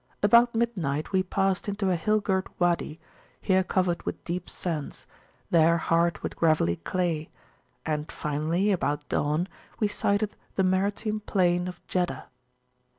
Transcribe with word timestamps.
About 0.23 0.55
midnight 0.55 1.11
we 1.11 1.21
passed 1.21 1.69
into 1.69 1.91
a 1.91 1.95
hill 1.95 2.19
girt 2.21 2.47
Wady, 2.59 2.99
here 3.39 3.63
covered 3.63 4.01
with 4.01 4.23
deep 4.23 4.49
sands, 4.49 5.05
there 5.51 5.77
hard 5.77 6.17
with 6.23 6.31
[p.261] 6.31 6.39
gravelly 6.39 6.75
clay: 6.77 7.29
and, 7.85 8.11
finally, 8.11 8.71
about 8.71 9.07
dawn, 9.09 9.47
we 9.79 9.87
sighted 9.87 10.35
the 10.55 10.63
maritime 10.63 11.19
plain 11.19 11.67
of 11.67 11.85
Jeddah. 11.85 12.29